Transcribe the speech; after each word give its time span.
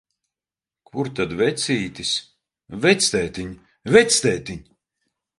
Kur 0.89 1.07
tad 1.17 1.33
vecītis? 1.41 2.13
Vectētiņ, 2.85 3.51
vectētiņ! 3.97 4.65